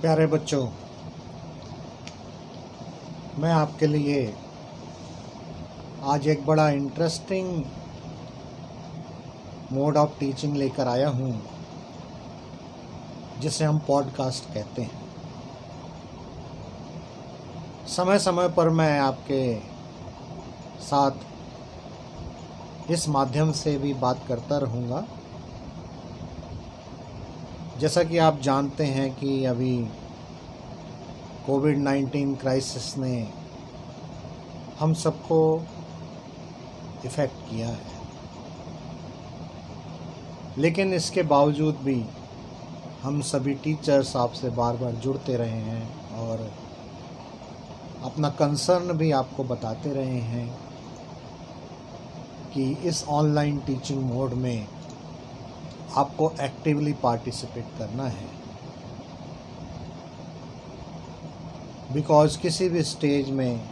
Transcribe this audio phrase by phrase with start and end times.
[0.00, 0.66] प्यारे बच्चों,
[3.38, 4.34] मैं आपके लिए
[6.04, 7.64] आज एक बड़ा इंटरेस्टिंग
[9.72, 11.42] मोड ऑफ़ टीचिंग लेकर आया हूँ,
[13.40, 15.00] जिसे हम पॉडकास्ट कहते हैं।
[17.88, 19.60] समय समय पर मैं आपके
[20.80, 21.10] साथ
[22.90, 25.04] इस माध्यम से भी बात करता रहूँगा।
[27.80, 29.76] जैसा कि आप जानते हैं कि अभी
[31.46, 33.28] कोविड नाइन्टीन क्राइसिस ने
[34.78, 35.66] हम सबको
[37.04, 37.96] इफ़ेक्ट किया है।
[40.58, 42.04] लेकिन इसके बावजूद भी
[43.02, 46.50] हम सभी टीचर्स आपसे बार बार जुड़ते रहे हैं और
[48.04, 50.48] अपना कंसर्न भी आपको बताते रहे हैं
[52.54, 54.66] कि इस ऑनलाइन टीचिंग मोड में
[55.96, 58.38] आपको एक्टिवली पार्टिसिपेट करना है।
[61.92, 63.68] बिकॉज़ किसी भी स्टेज में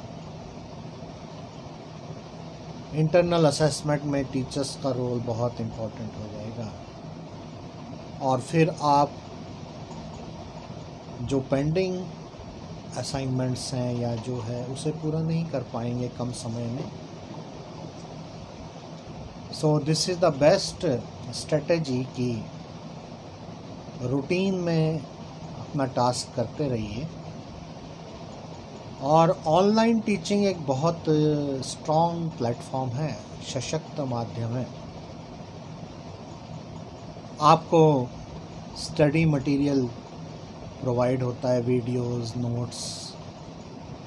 [2.95, 6.73] इंटरनल असेसमेंट में टीचर्स का रोल बहुत इम्पोर्टेंट हो जाएगा।
[8.23, 9.11] और फिर आप
[11.23, 12.07] जो पेंडिंग
[12.97, 17.06] असाइनमेंट्स हैं या जो है, उसे पूरा नहीं कर पाएँगे कम समय में।
[19.61, 20.87] So this is the best
[21.35, 22.45] strategy कि
[24.03, 27.07] रूटीन में अपना टास्क करते रहिए।
[29.03, 31.05] और ऑनलाइन टीचिंग एक बहुत
[31.67, 33.13] स्ट्रॉन्ग प्लेटफॉर्म है,
[33.55, 34.67] सशक्त माध्यम है।
[37.41, 38.09] आपको
[38.79, 39.87] स्टडी मटेरियल
[40.83, 43.13] प्रोवाइड होता है वीडियोस नोट्स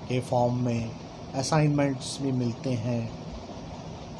[0.09, 0.91] के फॉर्म में
[1.35, 3.18] असाइनमेंट्स भी मिलते हैं।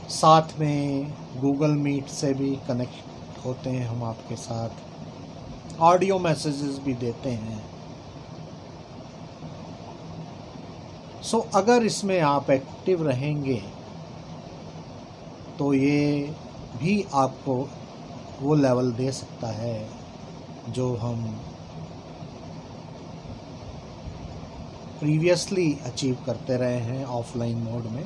[0.10, 6.94] साथ में गूगल मीट से भी कनेक्ट होते हैं हम आपके साथ। ऑडियो मैसेजेस भी
[6.94, 7.64] देते हैं।
[11.22, 13.62] सो so, अगर इसमें आप एक्टिव रहेंगे
[15.60, 16.34] तो ये
[16.80, 17.56] भी आपको
[18.42, 19.90] वो लेवल दे सकता है
[20.70, 21.24] जो हम
[25.00, 28.06] प्रीवियसली अचीव करते रहे हैं ऑफलाइन मोड में।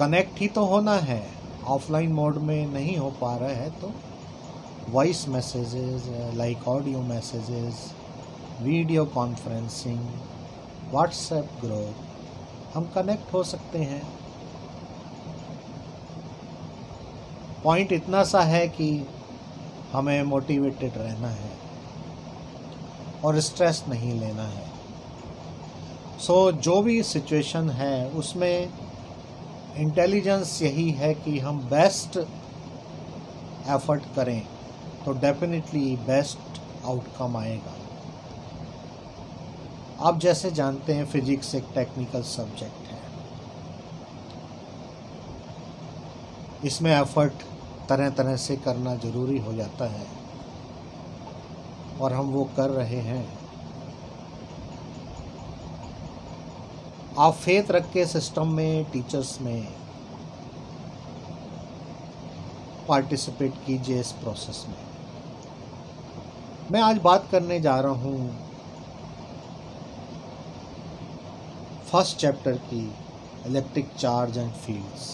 [0.00, 1.22] कनेक्ट ही तो होना है।
[1.68, 3.92] ऑफलाइन मोड में नहीं हो पा रहा है तो
[4.88, 7.84] voice messages like audio messages
[8.62, 10.00] video conferencing
[10.92, 14.02] WhatsApp group हम कनेक्ट हो सकते हैं।
[17.64, 18.90] पॉइंट इतना सा है कि
[19.92, 21.50] हमें मोटिवेटेड रहना है
[23.24, 24.68] और स्ट्रेस नहीं लेना है।
[26.18, 28.68] सो so, जो भी सिचुएशन है उसमें
[29.76, 32.16] इंटेलिजेंस यही है कि हम बेस्ट
[33.68, 34.42] एफर्ट करें
[35.04, 37.74] तो डेफिनेटली बेस्ट आउटकम आएगा।
[40.00, 42.98] आप जैसे जानते हैं फिजिक्स एक टेक्निकल सब्जेक्ट है।
[46.64, 47.42] इसमें एफर्ट
[47.88, 50.06] तरह तरह से करना ज़रूरी हो जाता है,
[52.00, 53.39] और हम वो कर रहे हैं।
[57.18, 59.66] आप फेथ रख के सिस्टम में टीचर्स में
[62.88, 64.76] पार्टिसिपेट कीजिए इस प्रोसेस में।
[66.72, 68.30] मैं आज बात करने जा रहा हूँ
[71.90, 72.82] फ़र्स्ट चैप्टर की
[73.46, 75.10] इलेक्ट्रिक चार्ज एंड फील्ड्स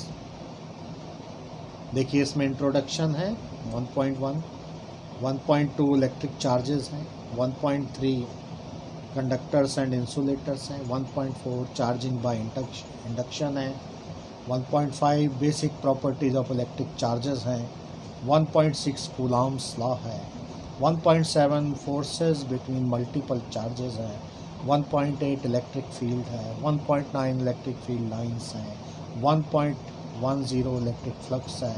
[1.95, 3.33] देखिए इसमें इंट्रोडक्शन है
[3.75, 4.43] 1.1
[5.25, 7.07] 1.2 इलेक्ट्रिक चार्जेस हैं
[7.39, 8.46] 1.3
[9.17, 13.71] कंडक्टर्स एंड इंसुलेटर्स हैं 1.4 चार्जिंग बाय इंडक्शन है
[14.51, 17.63] 1.5 basic properties of electric charges हैं
[18.29, 20.21] 1.6 कूलाम्स लॉ है
[20.83, 24.19] 1.7 फोर्सेस बिटवीन मल्टीपल चार्जेस हैं
[24.69, 28.77] 1.8 इलेक्ट्रिक फ़ील्ड है 1.9 इलेक्ट्रिक फ़ील्ड लाइंस हैं
[29.25, 31.77] 1.10 इलेक्ट्रिक फ्लक्स है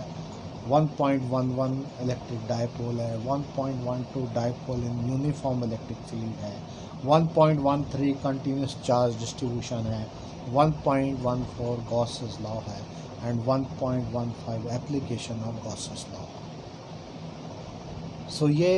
[0.71, 9.87] 1.11 इलेक्ट्रिक डायपोल है 1.12 dipole in uniform electric field है 1.13 कंटिन्यूस चार्ज डिस्ट्रीब्यूशन
[9.87, 10.07] है
[10.55, 12.81] 1.14 गॉसेस लॉ है
[13.25, 16.25] and 1.15 application of Gauss's law
[18.31, 18.73] so ये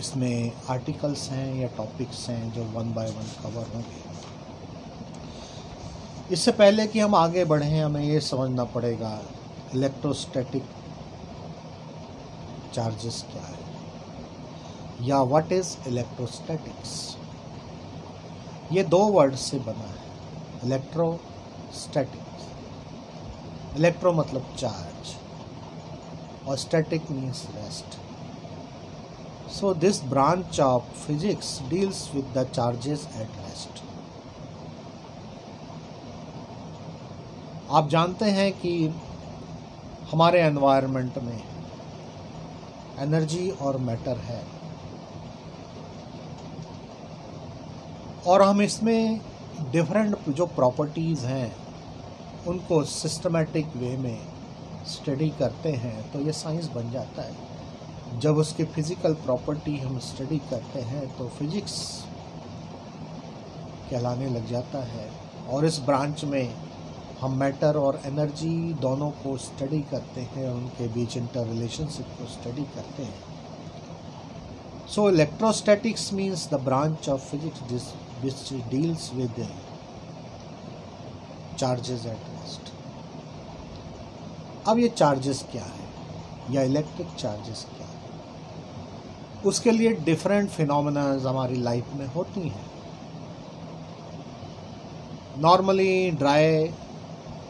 [0.00, 4.00] इसमें आर्टिकल्स हैं या टॉपिक्स हैं जो वन बाय वन कवर होंगे।
[6.34, 9.18] इससे पहले कि हम आगे बढ़ें, हमें ये समझना पड़ेगा
[9.74, 10.64] इलेक्ट्रोस्टैटिक
[12.74, 13.61] चार्जेस क्या है।
[15.06, 16.92] या व्हाट इज़ इलेक्ट्रोस्टैटिक्स
[18.72, 20.00] ये दो वर्ड से बना है।
[20.64, 22.44] इलेक्ट्रोस्टैटिक्स
[23.76, 25.16] इलेक्ट्रो मतलब चार्ज
[26.48, 28.00] और static means rest
[29.54, 33.82] So this branch of physics deals with the charges at rest.
[37.70, 38.72] आप जानते हैं कि
[40.12, 41.42] हमारे एनवायरनमेंट में
[42.98, 44.42] एनर्जी और मैटर है।
[48.26, 49.20] और हम इसमें
[49.72, 51.54] डिफरेंट जो प्रॉपर्टीज़ हैं,
[52.46, 54.18] उनको सिस्टमेटिक वे में
[54.86, 60.38] स्टडी करते हैं तो ये साइंस बन जाता है। जब उसकी फ़िज़िकल प्रॉपर्टी हम स्टडी
[60.50, 61.74] करते हैं तो फिज़िक्स
[63.90, 65.08] कहलाने लग जाता है।
[65.50, 66.54] और इस ब्रांच में
[67.20, 72.62] हम मैटर और एनर्जी दोनों को स्टडी करते हैं, उनके बीच इंटर रिलेशनशिप को स्टडी
[72.74, 77.60] करते हैं। So electrostatics means the branch of physics
[78.22, 79.48] which deals with the
[81.56, 82.72] charges at rest
[84.68, 85.88] अब ये चार्जेस क्या है?
[86.50, 87.92] या इलेक्ट्रिक चार्जेस क्या है?
[89.46, 92.66] उसके लिए डिफरेंट फिनोमिना हमारी लाइफ में होती हैं।
[95.38, 96.74] नॉर्मली ड्राई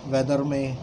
[0.07, 0.79] वेदर में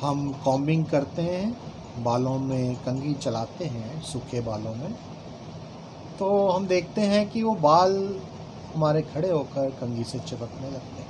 [0.00, 1.56] हम कॉम्बिंग करते हैं,
[2.04, 4.94] बालों में कंघी चलाते हैं, सूखे बालों में।
[6.18, 7.92] तो हम देखते हैं कि वो बाल
[8.74, 11.06] हमारे खड़े होकर कंघी से चिपकने लगते हैं।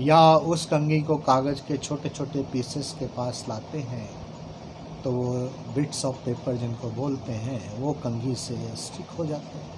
[0.00, 4.08] या उस कंघी को कागज़ के छोटे छोटे पीसेस के पास लाते हैं
[5.04, 5.32] तो वो
[5.74, 9.74] बिट्स ऑफ़ पेपर जिनको बोलते हैं, वो कंघी से स्टिक हो जाते हैं।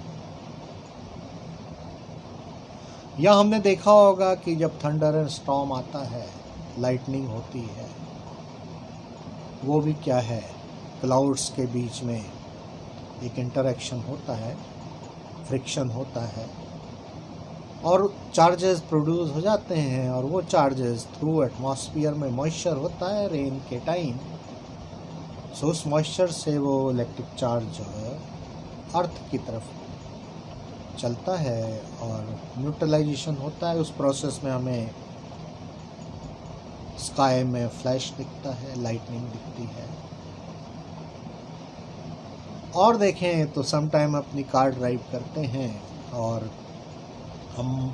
[3.19, 6.25] या हमने देखा होगा कि जब थंडर एंड स्टॉम आता है
[6.79, 7.87] लाइटनिंग होती है,
[9.65, 10.43] वो भी क्या है?
[11.01, 12.38] क्लाउड्स के बीच में
[13.23, 14.55] एक इंटरेक्शन होता है
[15.47, 16.45] फ्रिक्शन होता है,
[17.83, 23.27] और चार्जेस प्रोड्यूस हो जाते हैं, और वो चार्जेस थ्रू एटमॉस्फियर में मॉइस्चर होता है
[23.27, 24.19] रेन के टाइम
[25.55, 28.17] सो उस मॉइस्चर से वो इलेक्ट्रिक चार्ज जो है
[28.95, 29.77] अर्थ की तरफ़
[30.97, 33.79] चलता है, और न्यूट्रलाइजेशन होता है.
[33.79, 34.89] उस प्रोसेस में हमें
[36.99, 39.87] स्काई में फ्लैश दिखता है लाइटनिंग दिखती है.
[42.75, 45.69] और देखें तो सम टाइम अपनी कार ड्राइव करते हैं
[46.13, 46.49] और
[47.55, 47.89] हम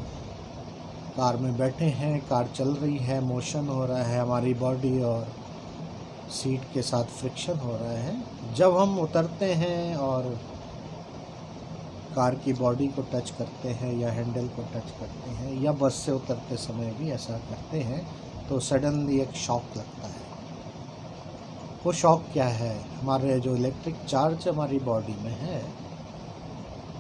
[1.17, 5.27] कार में बैठे हैं कार चल रही है मोशन हो रहा है, हमारी बॉडी और
[6.33, 10.29] सीट के साथ फ्रिक्शन हो रहा है। जब हम उतरते हैं और
[12.15, 16.03] कार की बॉडी को टच करते हैं या हैंडल को टच करते हैं या बस
[16.05, 18.05] से उतरते समय भी ऐसा करते हैं
[18.49, 20.24] तो सडनली एक शॉक लगता है।
[21.85, 22.75] वो शॉक क्या है?
[22.91, 25.59] हमारे जो इलेक्ट्रिक चार्ज हमारी बॉडी में है,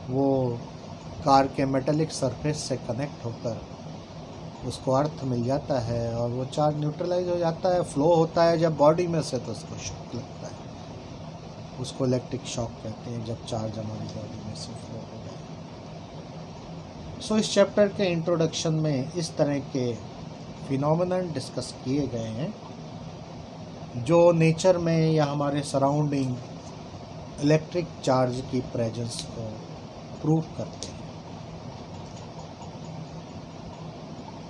[0.09, 0.25] वो
[1.23, 3.61] कार के मेटेलिक सरफेस से कनेक्ट होकर
[4.67, 8.57] उसको अर्थ मिल जाता है और वो चार्ज न्यूट्रलाइज हो जाता है फ्लो होता है
[8.57, 10.53] जब बॉडी में से तो उसको शॉक लगता है।
[11.81, 15.39] उसको इलेक्ट्रिक शॉक कहते हैं, जब चार्ज हमारी बॉडी में से फ्लो हो जाए।
[17.21, 19.93] सो इस चैप्टर के इंट्रोडक्शन में इस तरह के
[20.67, 22.53] फिनोमिनन डिस्कस किए गए हैं।
[23.95, 26.35] जो नेचर में या हमारे सराउंडिंग
[27.43, 29.41] इलेक्ट्रिक चार्ज की प्रेजेंस को
[30.21, 30.93] प्रूव करते हैं।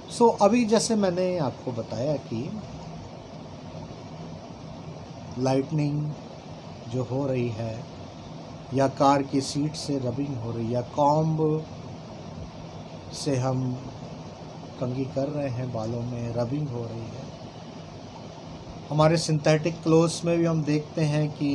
[0.09, 2.49] सो so, अभी जैसे मैंने आपको बताया कि
[5.39, 6.11] लाइटनिंग
[6.91, 7.83] जो हो रही है
[8.73, 11.65] या कार की सीट से रबिंग हो रही है या कॉम्ब
[13.13, 13.73] से हम
[14.79, 17.24] कंगी कर रहे हैं बालों में रबिंग हो रही है
[18.89, 21.47] हमारे सिंथेटिक क्लोथ्स में भी हम देखते हैं कि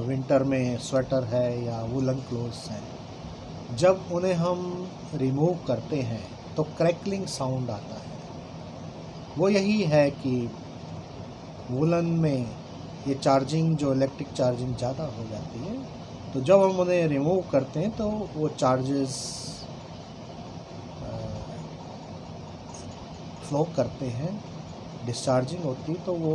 [0.00, 4.60] विंटर में स्वेटर है या वुलन क्लोथ्स हैं। जब उन्हें हम
[5.14, 6.22] रिमूव करते हैं
[6.56, 8.18] तो क्रैकलिंग साउंड आता है।
[9.36, 10.34] वो यही है कि
[11.68, 12.38] वुलन में
[13.06, 15.74] ये चार्जिंग जो इलेक्ट्रिक चार्जिंग ज़्यादा हो जाती है
[16.34, 19.16] तो जब हम उन्हें रिमूव करते हैं तो वो चार्जेस
[23.42, 24.32] फ्लो करते हैं।
[25.06, 26.34] डिस्चार्जिंग होती तो वो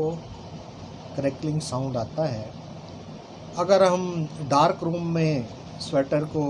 [1.15, 2.49] क्रैकलिंग साउंड आता है।
[3.57, 5.47] अगर हम डार्क रूम में
[5.81, 6.45] स्वेटर को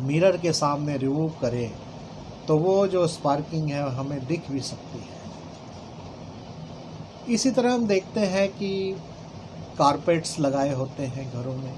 [0.00, 1.70] मिरर के सामने रिमूव करें
[2.46, 5.14] तो वो जो स्पार्किंग है हमें दिख भी सकती है।
[7.34, 8.70] इसी तरह हम देखते हैं कि
[9.78, 11.74] कारपेट्स लगाए होते हैं घरों में।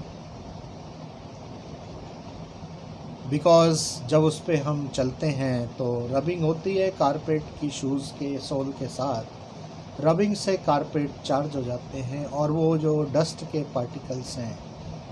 [3.29, 8.37] बिकॉज़ जब उस पर हम चलते हैं तो रबिंग होती है कारपेट की शूज़ के
[8.39, 13.61] सोल के साथ। रबिंग से कारपेट चार्ज हो जाते हैं और वो जो डस्ट के
[13.75, 14.57] पार्टिकल्स हैं,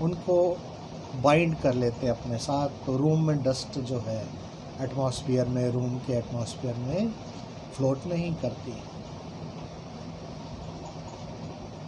[0.00, 0.36] उनको
[1.22, 4.22] बाइंड कर लेते हैं अपने साथ। तो रूम में डस्ट जो है
[4.80, 7.12] एटमॉस्फेयर में रूम के एटमॉस्फेयर में
[7.76, 8.74] फ्लोट नहीं करती।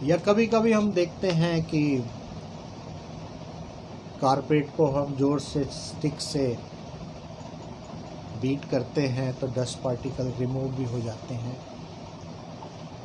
[0.03, 1.81] या कभी कभी हम देखते हैं कि
[4.21, 6.45] कारपेट को हम ज़ोर से स्टिक से
[8.41, 11.57] बीट करते हैं तो डस्ट पार्टिकल रिमूव भी हो जाते हैं।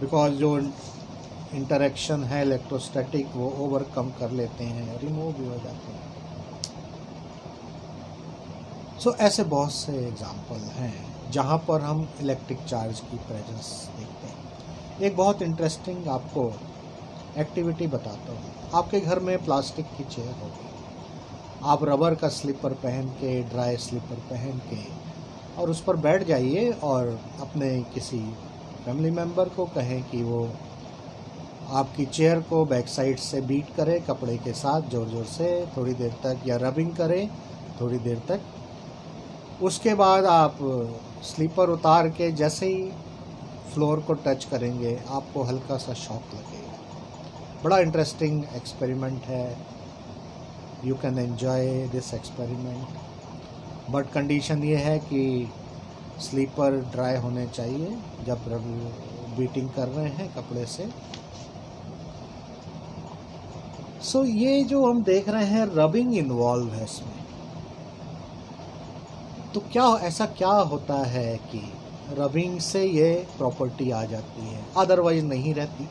[0.00, 0.58] बिकॉज़ जो
[1.54, 6.04] इंटरेक्शन है इलेक्ट्रोस्टैटिक वो ओवरकम कर लेते हैं रिमूव भी हो जाते हैं।
[8.98, 14.26] सो so, ऐसे बहुत से एग्ज़ाम्पल हैं जहाँ पर हम इलेक्ट्रिक चार्ज की प्रेजेंस देखते
[14.26, 16.52] हैं। एक बहुत इंटरेस्टिंग आपको
[17.38, 20.64] एक्टिविटी बताता हूँ। आपके घर में प्लास्टिक की चेयर होगी।
[21.64, 26.70] आप रबर का स्लीपर पहन के, ड्राई स्लीपर पहन के और उस पर बैठ जाइए
[26.84, 28.18] और अपने किसी
[28.84, 30.48] फैमिली मेंबर को कहें कि वो
[31.70, 35.94] आपकी चेयर को बैक साइड से बीट करें, कपड़े के साथ ज़ोर ज़ोर से, थोड़ी
[35.94, 37.28] देर तक या रबिंग करें,
[37.80, 38.40] थोड़ी देर तक।
[39.62, 40.58] उसके बाद आप
[41.22, 42.90] स्लीपर उतार के जैसे ही
[43.74, 49.75] फ्लोर को टच करेंगे, आपको हल्का सा शॉक लगेगा। बड़ा इंटरेस्टिंग एक्सपेरिमेंट है।
[50.84, 52.88] You can enjoy this experiment
[53.90, 55.52] but condition ये है कि
[56.20, 58.38] स्लीपर ड्राई होने चाहिए जब
[59.38, 60.88] बीटिंग कर रहे हैं कपड़े से।
[64.02, 67.16] सो so, ये जो हम देख रहे हैं रबिंग इन्वॉल्व है इसमें।
[69.54, 71.72] तो क्या ऐसा क्या होता है कि
[72.12, 74.64] रबिंग से ये प्रॉपर्टी आ जाती है?
[74.76, 75.88] अदरवाइज़ नहीं रहती।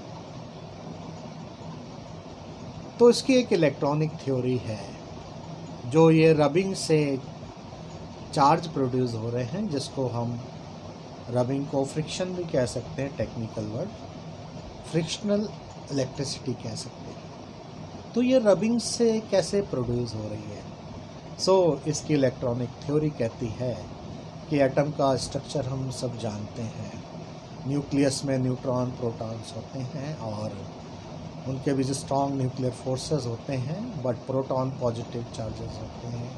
[2.99, 4.79] तो इसकी एक इलेक्ट्रॉनिक थ्योरी है
[5.85, 7.19] जो ये रबिंग से
[8.33, 10.39] चार्ज प्रोड्यूस हो रहे हैं जिसको हम
[11.29, 13.89] रबिंग को फ्रिक्शन भी कह सकते हैं टेक्निकल वर्ड
[14.91, 15.49] फ्रिक्शनल
[15.91, 20.63] इलेक्ट्रिसिटी कह सकते हैं। तो ये रबिंग से कैसे प्रोड्यूस हो रही है?
[21.39, 23.85] सो so, इसकी इलेक्ट्रॉनिक थ्योरी कहती है
[24.49, 27.03] कि एटम का स्ट्रक्चर हम सब जानते हैं।
[27.67, 30.57] न्यूक्लियस में न्यूट्रॉन प्रोटॉन्स होते हैं और
[31.47, 36.29] उनके भी स्ट्रॉन्ग न्यूक्लियर फोर्सेस होते हैं बट प्रोटॉन पॉजिटिव चार्जेस होते हैं।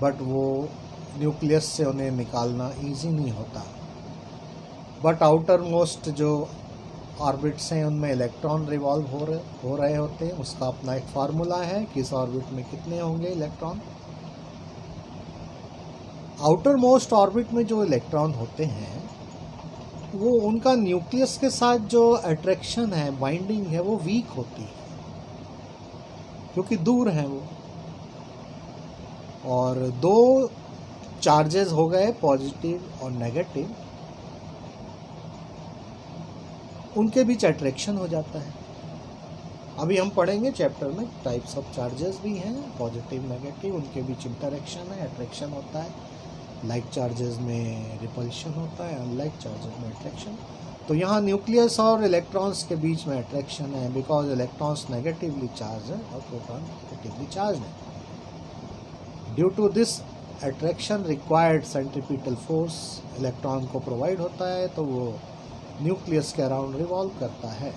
[0.00, 0.68] बट वो
[1.18, 3.64] न्यूक्लियस से उन्हें निकालना इजी नहीं होता।
[5.04, 6.48] बट आउटर मोस्ट जो
[7.20, 11.56] ऑर्बिट्स हैं, उनमें इलेक्ट्रॉन रिवॉल्व हो रहे हो रहे होते हैं। उसका अपना एक फार्मूला
[11.56, 13.80] है कि इस ऑर्बिट में कितने होंगे इलेक्ट्रॉन
[16.42, 18.94] आउटर मोस्ट ऑर्बिट में जो इलेक्ट्रॉन होते हैं
[20.16, 24.86] वो उनका न्यूक्लियस के साथ जो अट्रैक्शन है बाइंडिंग है, वो वीक होती है।
[26.54, 27.42] क्योंकि दूर है वो।
[29.46, 30.50] और दो
[31.22, 33.74] चार्जेस हो गए पॉजिटिव और नेगेटिव
[36.96, 38.54] उनके बीच अट्रैक्शन हो जाता है।
[39.78, 44.80] अभी हम पढ़ेंगे चैप्टर में टाइप्स ऑफ़ चार्जेस भी हैं पॉजिटिव नेगेटिव उनके बीच इंटरेक्शन
[44.80, 46.15] है अट्रैक्शन होता है।
[46.68, 50.36] लाइक चार्जेस में रिपल्शन होता है अनलाइक चार्जेस में अट्रैक्शन
[50.88, 55.98] तो यहाँ न्यूक्लियस और इलेक्ट्रॉन्स के बीच में अट्रैक्शन है बिकॉज़ इलेक्ट्रॉन्स नेगेटिवली चार्ज है
[56.14, 57.70] और प्रोटॉन नेगेटिवली चार्ज है.
[59.36, 60.00] Due to this
[60.44, 62.76] attraction required centripetal force
[63.18, 65.12] electron को प्रोवाइड होता है तो वो
[65.82, 67.72] न्यूक्लियस के अराउंड रिवॉल्व करता है।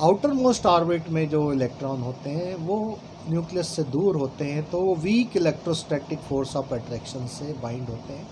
[0.00, 4.80] आउटर मोस्ट ऑर्बिट में जो इलेक्ट्रॉन होते हैं, वो न्यूक्लियस से दूर होते हैं तो
[4.80, 8.26] वो weak electrostatic force of attraction से बाइंड होते हैं।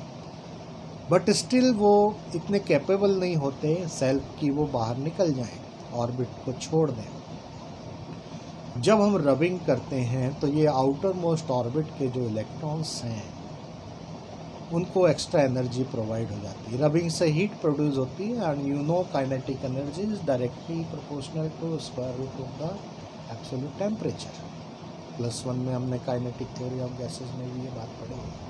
[1.10, 1.92] बट स्टिल वो
[2.36, 5.60] इतने कैपेबल नहीं होते सेल्फ की वो बाहर निकल जाएँ
[5.94, 7.08] ऑर्बिट को छोड़ दें।
[8.78, 13.22] जब हम रबिंग करते हैं तो ये आउटर मोस्ट ऑर्बिट के जो इलेक्ट्रॉन्स हैं
[14.74, 18.82] उनको एक्स्ट्रा एनर्जी प्रोवाइड हो जाती है। रबिंग से हीट प्रोड्यूस होती है and you
[18.82, 22.76] know kinetic energy is directly proportional to square root of the
[23.32, 24.48] absolute temperature
[25.16, 28.48] plus one में हमने काइनेटिक थ्योरी ऑफ़ गैसेज में भी ये बात पढ़ी है।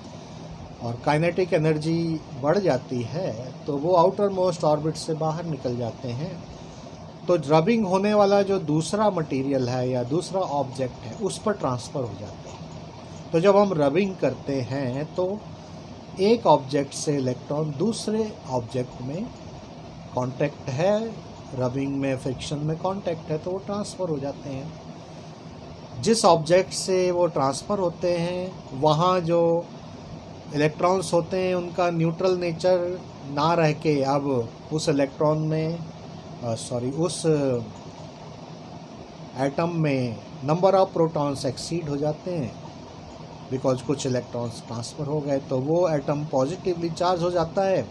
[0.81, 1.99] और काइनेटिक एनर्जी
[2.43, 3.31] बढ़ जाती है
[3.67, 6.33] तो वो आउटर मोस्ट ऑर्बिट से बाहर निकल जाते हैं।
[7.29, 12.01] तो रबिंग होने वाला जो दूसरा मटेरियल है या दूसरा ऑब्जेक्ट है, उस पर ट्रांसफ़र
[12.01, 12.59] हो जाते हैं।
[13.33, 15.27] तो जब हम रबिंग करते हैं तो
[16.23, 19.25] एक ऑब्जेक्ट से इलेक्ट्रॉन दूसरे ऑब्जेक्ट में
[20.15, 20.95] कांटेक्ट है
[21.55, 27.11] रबिंग में फ्रिक्शन में कांटेक्ट है तो वो ट्रांसफ़र हो जाते हैं। जिस ऑब्जेक्ट से
[27.11, 29.65] वो ट्रांसफ़र होते हैं, वहाँ जो
[30.55, 33.01] इलेक्ट्रॉन्स होते हैं, उनका न्यूट्रल नेचर
[33.33, 35.79] ना रह के अब उस इलेक्ट्रॉन में
[36.45, 37.23] सॉरी उस
[39.41, 42.53] एटम में नंबर ऑफ़ प्रोटॉन्स एक्सीड हो जाते हैं।
[43.51, 47.85] बिकॉज़ कुछ इलेक्ट्रॉन्स ट्रांसफ़र हो गए तो वो एटम पॉजिटिवली चार्ज हो जाता है।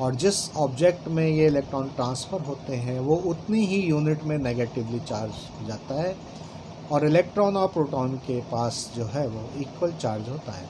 [0.00, 5.00] और जिस ऑब्जेक्ट में ये इलेक्ट्रॉन ट्रांसफ़र होते हैं वो उतनी ही यूनिट में नेगेटिवली
[5.00, 6.14] चार्ज हो जाता है।
[6.92, 10.66] और इलेक्ट्रॉन और प्रोटॉन के पास जो है वो इक्वल चार्ज होता है।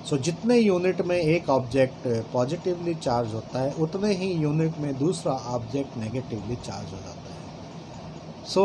[0.00, 4.92] सो so, जितने यूनिट में एक ऑब्जेक्ट पॉजिटिवली चार्ज होता है उतने ही यूनिट में
[4.98, 8.64] दूसरा ऑब्जेक्ट नेगेटिवली चार्ज हो जाता है। सो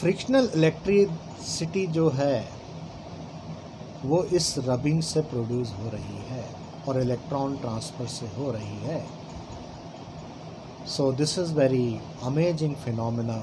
[0.00, 2.57] फ्रिक्शनल इलेक्ट्रिसिटी जो है
[4.04, 6.44] वो इस रबिंग से प्रोड्यूस हो रही है
[6.88, 9.04] और इलेक्ट्रॉन ट्रांसफ़र से हो रही है।
[10.86, 13.38] So this is very amazing phenomena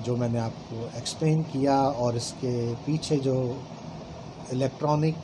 [0.00, 3.34] जो मैंने आपको एक्सप्लेन किया और इसके पीछे जो
[4.52, 5.16] इलेक्ट्रॉनिक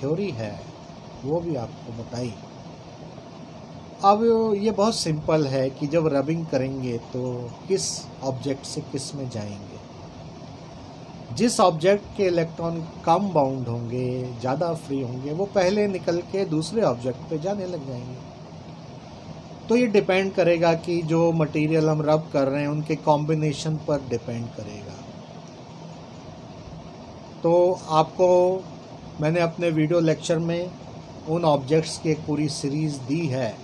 [0.00, 0.60] थ्योरी है,
[1.24, 2.34] वो भी आपको बताई।
[4.04, 4.22] अब
[4.58, 7.88] ये बहुत सिंपल है कि जब रबिंग करेंगे तो किस
[8.22, 9.79] ऑब्जेक्ट से किसमें जाएँगे।
[11.36, 16.82] जिस ऑब्जेक्ट के इलेक्ट्रॉन कम बाउंड होंगे, ज़्यादा फ्री होंगे, वो पहले निकल के दूसरे
[16.82, 18.30] ऑब्जेक्ट पे जाने लग जाएँगे।
[19.68, 24.00] तो ये डिपेंड करेगा कि जो मटेरियल हम रब कर रहे हैं, उनके कॉम्बिनेशन पर
[24.08, 24.94] डिपेंड करेगा।
[27.42, 28.62] तो आपको,
[29.20, 30.70] मैंने अपने वीडियो लेक्चर में
[31.28, 33.56] उन ऑब्जेक्ट्स की एक पूरी सीरीज़ दी है।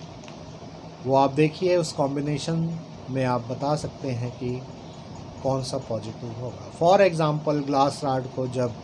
[1.06, 2.78] वो आप देखिए, उस कॉम्बिनेशन
[3.10, 4.62] में आप बता सकते हैं कि
[5.46, 6.70] कौन सा पॉजिटिव होगा?
[6.78, 8.82] फॉर एग्ज़ाम्पल ग्लास राड को जब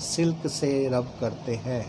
[0.00, 1.84] सिल्क से रब करते हैं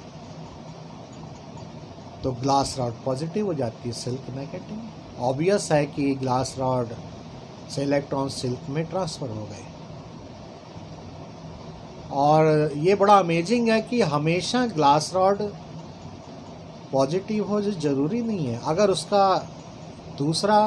[2.24, 6.90] तो ग्लास रॉड पॉजिटिव हो जाती है सिल्क नेगेटिव ऑब्वियस है कि ग्लास रॉड
[7.70, 9.66] से इलेक्ट्रॉन सिल्क में ट्रांसफ़र हो गए.
[12.16, 15.42] और ये बड़ा अमेजिंग है कि हमेशा ग्लास रॉड
[16.92, 19.26] पॉजिटिव हो जो, ज़रूरी नहीं है। अगर उसका
[20.18, 20.60] दूसरा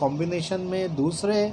[0.00, 1.52] कॉम्बिनेशन में दूसरे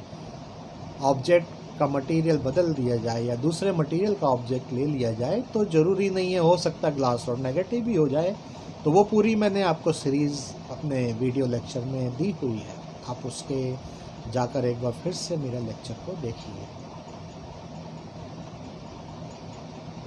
[1.01, 1.47] ऑब्जेक्ट
[1.79, 6.09] का मटेरियल बदल दिया जाए या दूसरे मटेरियल का ऑब्जेक्ट ले लिया जाए तो ज़रूरी
[6.09, 8.35] नहीं है हो सकता ग्लास और नेगेटिव भी हो जाए।
[8.83, 10.39] तो वो पूरी मैंने आपको सीरीज़
[10.71, 12.75] अपने वीडियो लेक्चर में दी हुई है।
[13.09, 13.59] आप उसके
[14.31, 16.67] जाकर एक बार फिर से मेरा लेक्चर को देखिए।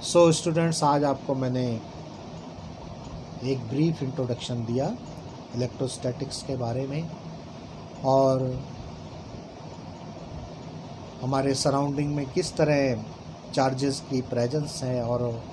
[0.01, 1.65] सो so, स्टूडेंट्स आज आपको मैंने
[3.43, 4.85] एक ब्रीफ इंट्रोडक्शन दिया
[5.55, 7.09] इलेक्ट्रोस्टैटिक्स के बारे में
[8.05, 8.41] और
[11.21, 13.05] हमारे सराउंडिंग में किस तरह
[13.53, 15.43] चार्जेस की प्रेजेंस है और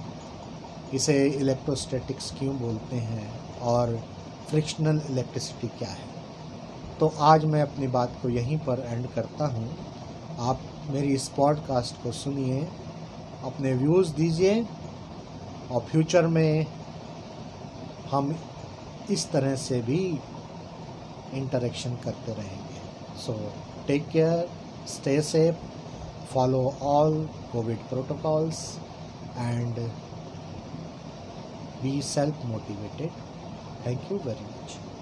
[0.94, 4.05] इसे इलेक्ट्रोस्टैटिक्स क्यों बोलते हैं और
[4.50, 6.07] फ्रिक्शनल इलेक्ट्रिसिटी क्या है?
[7.00, 9.76] तो आज मैं अपनी बात को यहीं पर एंड करता हूँ।
[10.38, 12.68] आप मेरी इस पॉडकास्ट को सुनिए,
[13.44, 14.66] अपने व्यूज़ दीजिए
[15.70, 16.66] और फ्यूचर में
[18.11, 18.37] हम
[19.11, 20.20] इस तरह से भी
[21.35, 22.81] इंटरेक्शन करते रहेंगे।
[23.20, 23.52] So
[23.87, 24.48] take care
[24.87, 25.55] stay safe,
[26.29, 28.79] follow all COVID protocols,
[29.37, 29.75] and
[31.83, 33.11] be self motivated.
[33.85, 34.95] Thank you very much.